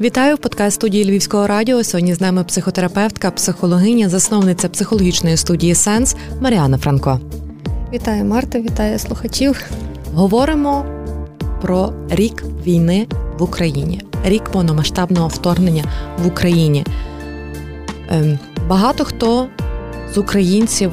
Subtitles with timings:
[0.00, 1.84] Вітаю в подкаст студії Львівського радіо.
[1.84, 7.20] Сьогодні з нами психотерапевтка, психологиня, засновниця психологічної студії Сенс Маріана Франко.
[7.92, 9.64] Вітаю Марта, вітаю слухачів.
[10.14, 10.86] Говоримо
[11.62, 13.06] про рік війни
[13.38, 15.84] в Україні, рік повномасштабного вторгнення
[16.18, 16.86] в Україні.
[18.08, 18.38] Ем,
[18.68, 19.48] багато хто
[20.14, 20.92] з українців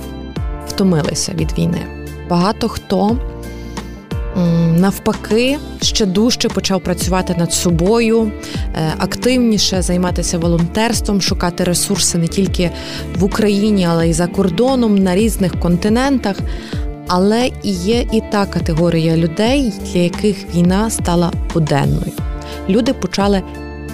[0.68, 1.82] втомилися від війни.
[2.30, 3.18] Багато хто
[4.80, 8.32] навпаки ще дужче почав працювати над собою,
[8.76, 12.72] е, активніше займатися волонтерством, шукати ресурси не тільки
[13.16, 16.36] в Україні, але й за кордоном на різних континентах.
[17.08, 22.12] Але і є і та категорія людей, для яких війна стала буденною.
[22.70, 23.42] Люди почали,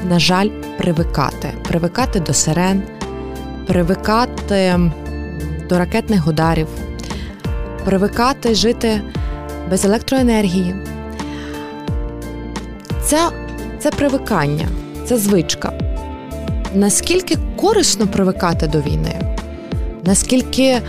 [0.09, 2.83] на жаль, привикати, привикати до сирен,
[3.67, 4.79] привикати
[5.69, 6.67] до ракетних ударів,
[7.85, 9.01] привикати жити
[9.69, 10.75] без електроенергії.
[13.03, 13.29] Це,
[13.79, 14.67] Це привикання,
[15.05, 15.73] це звичка.
[16.73, 19.21] Наскільки корисно привикати до війни?
[20.03, 20.81] Наскільки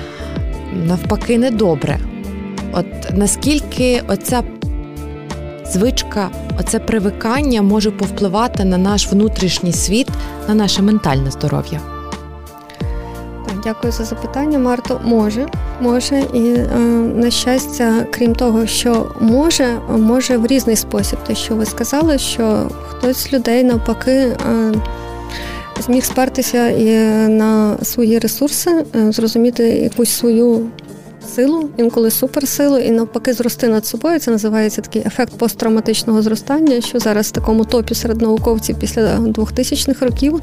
[0.86, 1.98] навпаки недобре?
[2.72, 4.42] От наскільки оця
[5.66, 6.30] звичка,
[6.60, 10.08] оце привикання може повпливати на наш внутрішній світ,
[10.48, 11.97] на наше ментальне здоров'я?
[13.68, 15.00] Дякую за запитання, Марто.
[15.04, 15.46] Може,
[15.80, 16.78] може, і е,
[17.16, 21.18] на щастя, крім того, що може, може в різний спосіб.
[21.26, 24.36] Те, що ви сказали, що хтось з людей навпаки е,
[25.80, 26.94] зміг спертися і
[27.28, 30.66] на свої ресурси, е, зрозуміти якусь свою
[31.34, 34.18] силу, інколи суперсилу, і навпаки, зрости над собою.
[34.18, 40.06] Це називається такий ефект посттравматичного зростання, що зараз в такому топі серед науковців після 2000-х
[40.06, 40.40] років,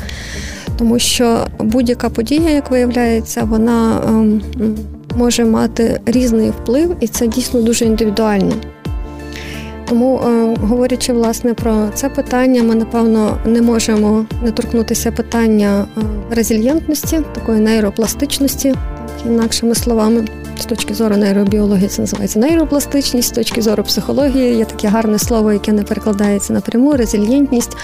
[0.78, 4.42] тому що будь-яка подія, як виявляється, вона ем,
[5.16, 8.54] може мати різний вплив, і це дійсно дуже індивідуально.
[9.90, 16.02] Тому, е, говорячи власне про це питання, ми напевно не можемо не торкнутися питання е,
[16.36, 18.76] резильєнтності, такої нейропластичності,
[19.26, 20.26] інакшими словами
[20.62, 25.54] з точки зору нейробіології це називається нейропластичність, з точки зору психології є таке гарне слово,
[25.54, 27.78] яке не перекладається напряму, резильєнтність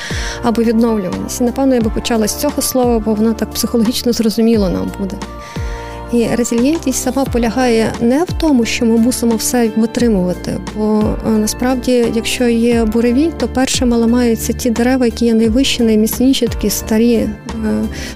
[0.44, 1.42] або відновлюваність.
[1.42, 5.16] І, напевно, я би почала з цього слова, бо воно так психологічно зрозуміло нам буде.
[6.14, 10.58] І резильєнтність сама полягає не в тому, що ми мусимо все витримувати.
[10.76, 16.48] Бо е, насправді, якщо є буревій, то першими ламаються ті дерева, які є найвищі, найміцніші,
[16.48, 17.30] такі старі, е,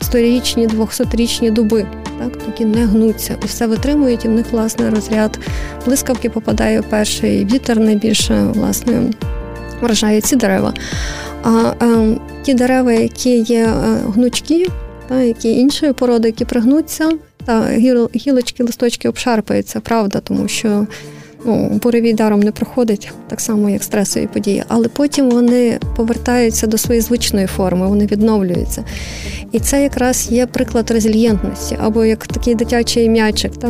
[0.02, 1.86] сторічні, двохсотрічні дуби
[2.20, 5.40] так які не гнуться усе витримують, і в них власне розряд
[5.86, 9.02] блискавки попадає перший вітер найбільше власне
[9.82, 10.74] вражає ці дерева.
[11.44, 14.68] А е, ті дерева, які є е, гнучкі,
[15.08, 17.12] та які іншої породи, які пригнуться,
[17.46, 17.68] та
[18.16, 20.88] гілочки, листочки обшарпаються, правда, тому що
[21.46, 26.78] ну, буревій даром не проходить, так само, як стресові події, але потім вони повертаються до
[26.78, 28.84] своєї звичної форми, вони відновлюються.
[29.52, 33.68] І це якраз є приклад резильєнтності, або як такий дитячий м'ячик та,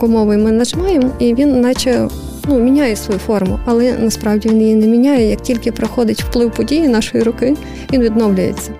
[0.00, 2.08] гумовий ми нажимаємо, і він наче
[2.48, 5.30] ну, міняє свою форму, але насправді він її не міняє.
[5.30, 7.56] Як тільки проходить вплив події нашої руки,
[7.92, 8.70] він відновлюється.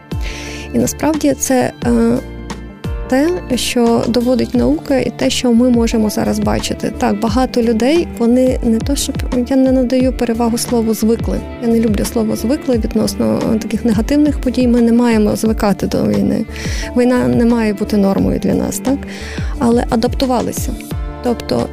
[0.75, 1.91] І насправді це е,
[3.09, 6.93] те, що доводить наука, і те, що ми можемо зараз бачити.
[6.99, 9.17] Так, багато людей вони не то, щоб
[9.49, 11.41] я не надаю перевагу слову звикли.
[11.63, 14.69] Я не люблю слово звикли відносно таких негативних подій.
[14.69, 16.45] Ми не маємо звикати до війни.
[16.97, 18.99] Війна не має бути нормою для нас, так
[19.59, 20.73] але адаптувалися.
[21.23, 21.69] Тобто.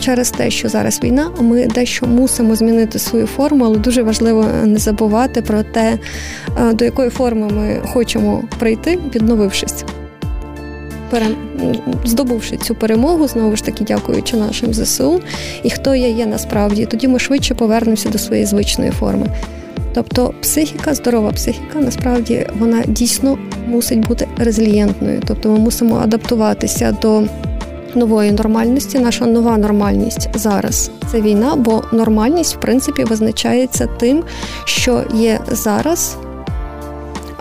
[0.00, 4.78] Через те, що зараз війна, ми дещо мусимо змінити свою форму, але дуже важливо не
[4.78, 5.98] забувати про те,
[6.72, 9.84] до якої форми ми хочемо прийти, відновившись.
[12.04, 15.20] Здобувши цю перемогу, знову ж таки, дякуючи нашим ЗСУ,
[15.62, 19.26] і хто я є насправді, тоді ми швидше повернемося до своєї звичної форми.
[19.94, 23.38] Тобто психіка, здорова психіка, насправді вона дійсно
[23.68, 25.22] мусить бути резилієнтною.
[25.26, 27.22] Тобто ми мусимо адаптуватися до
[27.94, 28.98] нової нормальності.
[28.98, 34.22] Наша нова нормальність зараз це війна, бо нормальність, в принципі, визначається тим,
[34.64, 36.16] що є зараз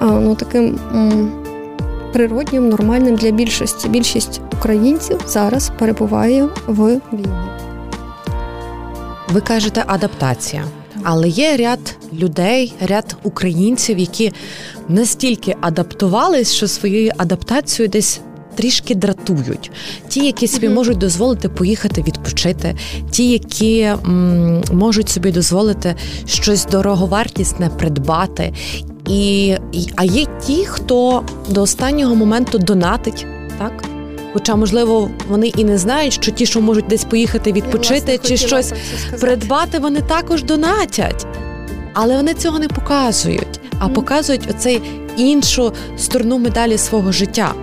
[0.01, 0.80] ну, таким
[2.13, 3.89] природнім, нормальним для більшості.
[3.89, 7.27] Більшість українців зараз перебуває в війні.
[9.30, 10.63] Ви кажете адаптація.
[11.04, 14.33] Але є ряд людей, ряд українців, які
[14.88, 18.21] настільки адаптувались, що своєю адаптацією десь
[18.56, 19.71] трішки дратують.
[20.07, 20.74] Ті, які собі mm-hmm.
[20.74, 22.75] можуть дозволити поїхати відпочити,
[23.12, 25.95] ті, які м, можуть собі дозволити
[26.25, 28.54] щось дороговартісне придбати,
[29.07, 29.55] і,
[29.95, 33.25] А є ті, хто до останнього моменту донатить,
[33.59, 33.83] так?
[34.33, 38.27] Хоча, можливо, вони і не знають, що ті, що можуть десь поїхати відпочити Я, власне,
[38.29, 38.73] чи щось
[39.21, 41.25] придбати, вони також донатять.
[41.94, 43.59] Але вони цього не показують.
[43.79, 44.81] а показують оцей
[45.17, 47.53] іншу сторону медалі свого життя.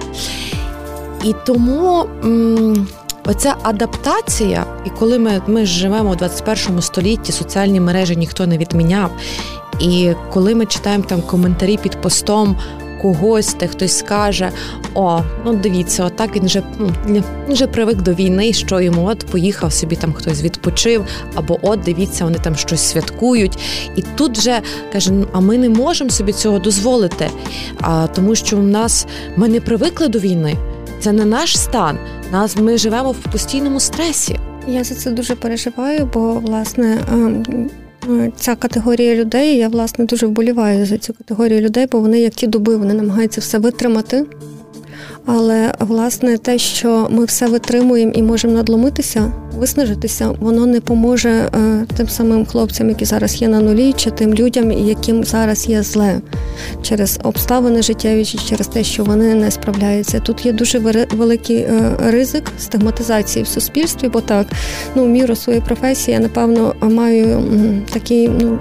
[1.25, 2.05] І тому.
[2.25, 2.87] М-
[3.27, 9.11] Оця адаптація, і коли ми ми живемо у 21 столітті, соціальні мережі ніхто не відміняв.
[9.81, 12.57] І коли ми читаємо там коментарі під постом
[13.03, 14.51] когось, де хтось скаже:
[14.95, 19.27] О, ну дивіться, отак він вже ну, він вже привик до війни, що йому от
[19.27, 23.59] поїхав собі там хтось відпочив, або от дивіться, вони там щось святкують.
[23.97, 24.61] І тут вже
[24.93, 27.31] каже: «Ну, а ми не можемо собі цього дозволити,
[27.81, 29.07] а тому, що в нас
[29.37, 30.57] ми не привикли до війни.
[31.01, 31.99] Це не наш стан.
[32.33, 34.39] Нас ми живемо в постійному стресі.
[34.69, 37.71] Я за це дуже переживаю, бо власне ем,
[38.37, 39.57] ця категорія людей.
[39.57, 43.41] Я власне дуже вболіваю за цю категорію людей, бо вони як ті доби вони намагаються
[43.41, 44.25] все витримати.
[45.27, 51.51] Але власне те, що ми все витримуємо і можемо надломитися, виснажитися, воно не поможе е,
[51.97, 56.21] тим самим хлопцям, які зараз є на нулі, чи тим людям, яким зараз є зле
[56.83, 60.21] через обставини життєві, чи через те, що вони не справляються.
[60.21, 60.79] Тут є дуже
[61.13, 64.47] великий е, ризик стигматизації в суспільстві, бо так,
[64.95, 67.43] ну міру своєї професії я напевно маю
[67.93, 68.59] такий, ну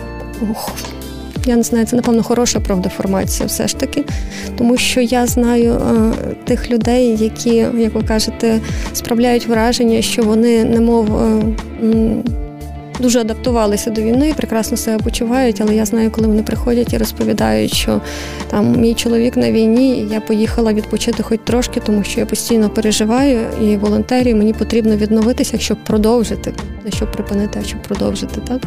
[1.46, 4.04] я не знаю, це напевно хороша профдеформація все ж таки,
[4.58, 6.12] тому що я знаю е,
[6.46, 8.60] тих людей, які, як ви кажете,
[8.94, 11.22] справляють враження, що вони немов.
[13.00, 17.74] Дуже адаптувалися до війни, прекрасно себе почувають, але я знаю, коли вони приходять і розповідають,
[17.74, 18.02] що
[18.52, 22.70] там мій чоловік на війні, і я поїхала відпочити хоч трошки, тому що я постійно
[22.70, 26.54] переживаю і волонтерію, мені потрібно відновитися, щоб продовжити,
[26.86, 28.42] не щоб припинити, а щоб продовжити.
[28.48, 28.62] Так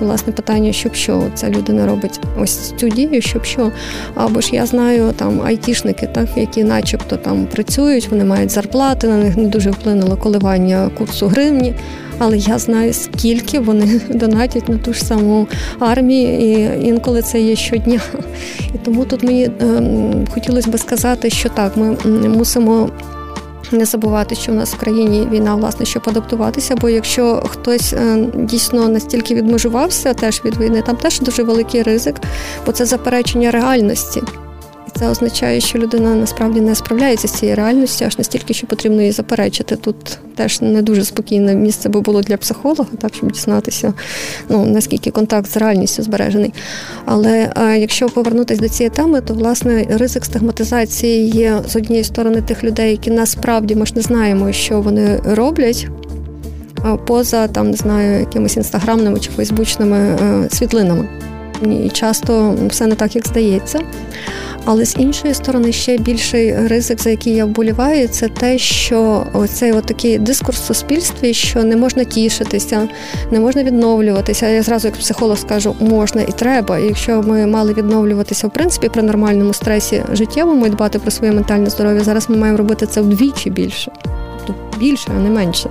[0.00, 3.72] і власне питання, щоб що ця людина робить ось цю дію, щоб що.
[4.14, 9.16] Або ж я знаю там айтішники, так які, начебто, там працюють, вони мають зарплати, на
[9.16, 11.74] них не дуже вплинуло коливання курсу гривні
[12.18, 15.48] але я знаю, скільки вони донатять на ту ж саму
[15.78, 18.00] армію, і інколи це є щодня.
[18.74, 21.96] І тому тут мені ем, хотілося би сказати, що так, ми
[22.28, 22.90] мусимо.
[23.72, 28.26] Не забувати, що в нас в країні війна, власне, щоб адаптуватися, бо якщо хтось е,
[28.34, 32.16] дійсно настільки відмежувався теж від війни, там теж дуже великий ризик,
[32.66, 34.22] бо це заперечення реальності.
[34.98, 39.12] Це означає, що людина насправді не справляється з цією реальністю, аж настільки, що потрібно її
[39.12, 39.76] заперечити.
[39.76, 43.94] Тут теж не дуже спокійне місце би було для психолога, так щоб дізнатися,
[44.48, 46.54] ну наскільки контакт з реальністю збережений.
[47.04, 52.42] Але а, якщо повернутися до цієї теми, то власне ризик стигматизації є з однієї сторони
[52.42, 55.88] тих людей, які насправді ми ж не знаємо, що вони роблять.
[57.06, 61.08] Поза там не знаю, якимись інстаграмними чи фейсбучними е, світлинами.
[61.62, 63.80] І часто все не так, як здається.
[64.68, 69.72] Але з іншої сторони, ще більший ризик, за який я вболіваю, це те, що оцей
[69.80, 72.88] такий дискурс в суспільстві, що не можна тішитися,
[73.30, 74.48] не можна відновлюватися.
[74.48, 76.78] Я зразу, як психолог, скажу, можна і треба.
[76.78, 81.32] І якщо ми мали відновлюватися в принципі при нормальному стресі життєвому і дбати про своє
[81.32, 83.92] ментальне здоров'я, зараз ми маємо робити це вдвічі більше,
[84.46, 85.70] тобто більше, а не менше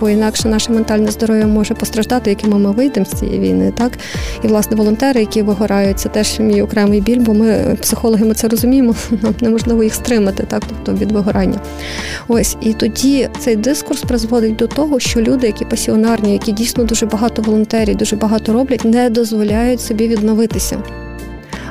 [0.00, 3.72] бо інакше наше ментальне здоров'я може постраждати, якими ми вийдемо з цієї війни.
[3.78, 3.92] Так
[4.44, 8.48] і власне волонтери, які вигорають, це теж мій окремий біль, бо ми психологи ми це
[8.48, 8.94] розуміємо.
[9.22, 11.60] Нам неможливо їх стримати, так тобто від вигорання.
[12.28, 17.06] Ось і тоді цей дискурс призводить до того, що люди, які пасіонарні, які дійсно дуже
[17.06, 20.82] багато волонтерів, дуже багато роблять, не дозволяють собі відновитися.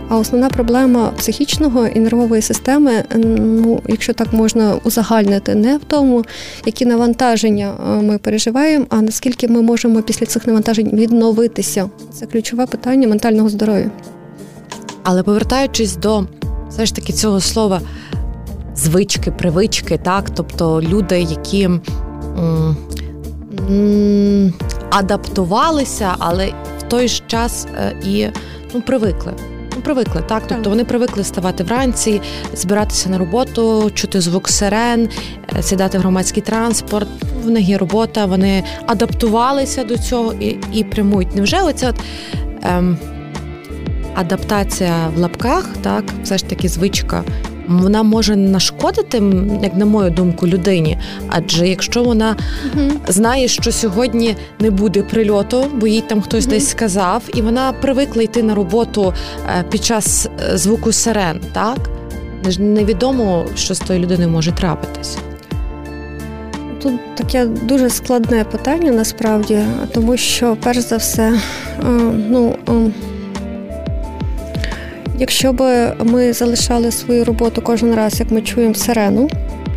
[0.09, 6.23] А основна проблема психічного і нервової системи, ну якщо так можна узагальнити, не в тому,
[6.65, 11.89] які навантаження е, ми переживаємо, а наскільки ми можемо після цих навантажень відновитися.
[12.13, 13.91] Це ключове питання ментального здоров'я.
[15.03, 16.25] Але повертаючись до
[16.69, 17.81] все ж таки цього слова
[18.75, 21.81] звички, привички, так, тобто люди, які м-
[23.69, 24.53] м-
[24.89, 26.47] адаптувалися, але
[26.79, 28.27] в той ж час е, і
[28.73, 29.33] ну, привикли.
[29.77, 30.43] Ну, привикли, так.
[30.47, 32.21] Тобто вони привикли ставати вранці,
[32.53, 35.09] збиратися на роботу, чути звук сирен,
[35.57, 37.07] е, сідати в громадський транспорт.
[37.43, 41.35] В них є робота, вони адаптувалися до цього і і прямують.
[41.35, 41.95] Невже оця от,
[42.63, 42.97] ем,
[44.15, 47.23] адаптація в лапках, так, все ж таки звичка
[47.67, 49.23] вона може нашкодити,
[49.63, 50.97] як на мою думку, людині.
[51.29, 52.35] Адже якщо вона
[52.75, 52.91] угу.
[53.07, 56.53] знає, що сьогодні не буде прильоту, бо їй там хтось угу.
[56.53, 59.13] десь сказав, і вона привикла йти на роботу
[59.59, 61.77] е, під час е, звуку сирен, так
[62.59, 65.17] невідомо, що з тою людиною може трапитись.
[66.81, 69.59] Тут таке дуже складне питання насправді,
[69.93, 71.83] тому що перш за все, е,
[72.29, 72.55] ну
[75.19, 79.29] Якщо б ми залишали свою роботу кожен раз, як ми чуємо сирену,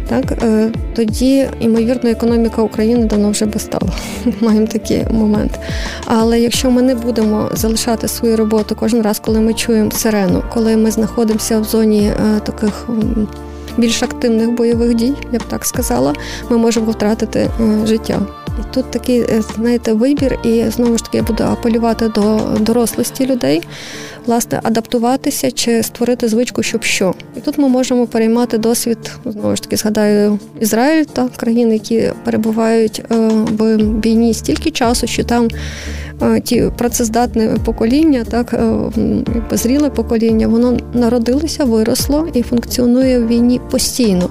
[0.08, 3.92] так е, тоді ймовірно економіка України давно вже би стала.
[4.40, 5.60] Маємо такий момент.
[6.04, 10.76] Але якщо ми не будемо залишати свою роботу кожен раз, коли ми чуємо сирену, коли
[10.76, 12.88] ми знаходимося в зоні е, таких
[13.80, 16.14] більш активних бойових дій, я б так сказала,
[16.50, 17.50] ми можемо втратити
[17.84, 18.20] життя.
[18.60, 19.24] І тут такий,
[19.56, 23.62] знаєте, вибір, і знову ж таки я буду апелювати до дорослості людей
[24.26, 27.14] власне адаптуватися чи створити звичку, щоб що.
[27.36, 33.02] І тут ми можемо переймати досвід знову ж таки згадаю Ізраїль та країни, які перебувають
[33.10, 33.14] е,
[33.58, 35.48] в війні стільки часу, що там
[36.09, 36.09] Е,
[36.44, 44.30] ті працездатне покоління, так е, зріле покоління, воно народилося, виросло і функціонує в війні постійно.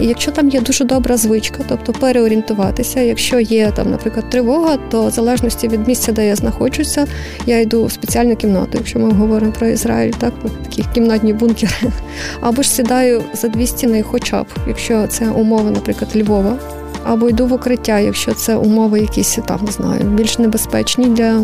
[0.00, 5.06] І якщо там є дуже добра звичка, тобто переорієнтуватися, якщо є там, наприклад, тривога, то
[5.06, 7.06] в залежності від місця, де я знаходжуся,
[7.46, 10.32] я йду в спеціальну кімнату, якщо ми говоримо про Ізраїль, так
[10.64, 11.72] такі кімнатні бункери,
[12.40, 16.58] або ж сідаю за дві стіни, хоча б якщо це умови, наприклад, Львова
[17.04, 21.42] або йду в укриття, якщо це умови якісь там не знаю, більш небезпечні для.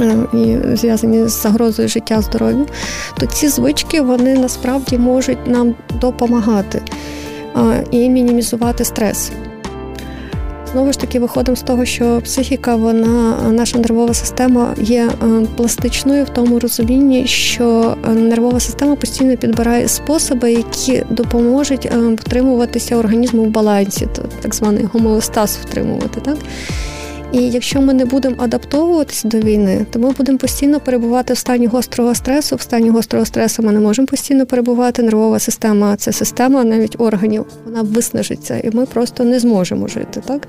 [0.00, 2.66] Е, і зв'язані з загрозою життя здоров'я,
[3.18, 6.82] то ці звички вони насправді можуть нам допомагати
[7.90, 9.32] і мінімізувати стрес.
[10.72, 16.24] Знову ж таки, виходимо з того, що психіка, вона, наша нервова система є е, пластичною
[16.24, 23.42] в тому розумінні, що е, нервова система постійно підбирає способи, які допоможуть е, втримуватися організму
[23.42, 24.08] в балансі,
[24.40, 26.20] так званий гомеостаз втримувати.
[26.20, 26.36] Так?
[27.32, 31.66] І якщо ми не будемо адаптовуватися до війни, то ми будемо постійно перебувати в стані
[31.66, 32.56] гострого стресу.
[32.56, 35.02] В стані гострого стресу ми не можемо постійно перебувати.
[35.02, 37.46] Нервова система це система навіть органів.
[37.64, 40.22] Вона виснажиться, і ми просто не зможемо жити.
[40.26, 40.48] Так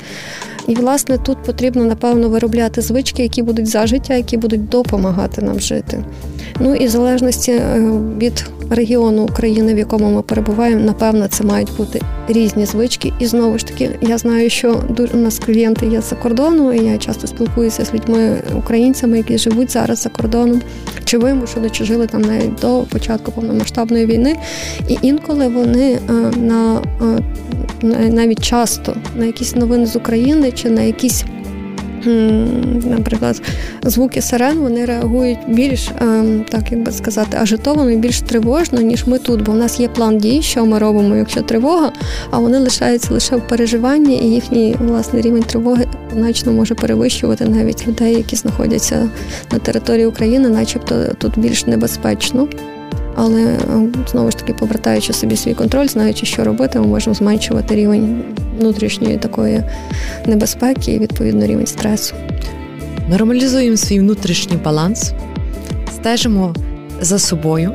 [0.67, 5.59] і власне тут потрібно напевно виробляти звички, які будуть за життя, які будуть допомагати нам
[5.59, 6.03] жити.
[6.59, 11.75] Ну і в залежності е, від регіону України, в якому ми перебуваємо, напевно, це мають
[11.77, 13.13] бути різні звички.
[13.19, 14.83] І знову ж таки, я знаю, що
[15.13, 19.71] у нас клієнти є за кордону, і я часто спілкуюся з людьми, українцями, які живуть
[19.71, 20.61] зараз за кордоном,
[21.03, 24.35] чи вимушено, чи жили там навіть до початку повномасштабної війни.
[24.87, 30.81] І інколи вони е, на е, навіть часто на якісь новини з України чи на
[30.81, 31.23] якісь
[32.85, 33.41] наприклад,
[33.83, 39.07] звуки сирен вони реагують більш, ем, так як би сказати, ажитовано і більш тривожно, ніж
[39.07, 41.91] ми тут, бо в нас є план дій, що ми робимо, якщо тривога,
[42.31, 47.87] а вони лишаються лише в переживанні, і їхній власний рівень тривоги значно може перевищувати навіть
[47.87, 49.09] людей, які знаходяться
[49.51, 52.47] на території України, начебто тут більш небезпечно.
[53.21, 57.75] Але ем, знову ж таки, повертаючи собі свій контроль, знаючи, що робити, ми можемо зменшувати
[57.75, 58.23] рівень
[58.59, 59.63] внутрішньої такої
[60.25, 62.15] небезпеки і відповідно рівень стресу.
[63.09, 65.11] Нормалізуємо свій внутрішній баланс,
[65.95, 66.55] стежимо
[67.01, 67.73] за собою,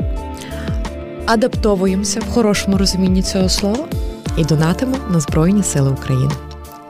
[1.27, 3.89] адаптовуємося в хорошому розумінні цього слова
[4.37, 6.33] і донатимо на Збройні Сили України.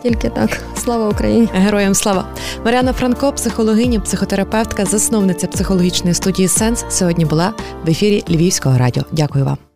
[0.02, 0.50] Тільки так,
[0.84, 2.28] слава Україні, героям слава
[2.64, 7.52] Маріана Франко, психологиня, психотерапевтка, засновниця психологічної студії Сенс, сьогодні була
[7.86, 9.02] в ефірі Львівського радіо.
[9.12, 9.73] Дякую вам.